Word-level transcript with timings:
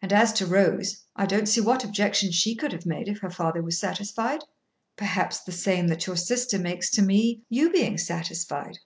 And 0.00 0.14
as 0.14 0.32
to 0.32 0.46
Rose, 0.46 1.04
I 1.14 1.26
don't 1.26 1.44
see 1.46 1.60
what 1.60 1.84
objection 1.84 2.32
she 2.32 2.54
could 2.54 2.72
have 2.72 2.86
made 2.86 3.06
if 3.06 3.18
her 3.18 3.28
father 3.28 3.60
was 3.60 3.78
satisfied.' 3.78 4.40
'Perhaps 4.96 5.40
the 5.40 5.52
same 5.52 5.88
that 5.88 6.06
your 6.06 6.16
sister 6.16 6.58
makes 6.58 6.88
to 6.92 7.02
me, 7.02 7.42
you 7.50 7.70
being 7.70 7.98
satisfied.' 7.98 8.78